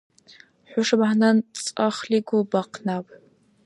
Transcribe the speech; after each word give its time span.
ХӀуша 0.71 0.95
багьандан 0.99 1.37
цӀахлигу 1.63 2.47
бахъ 2.51 2.75
наб! 2.85 3.05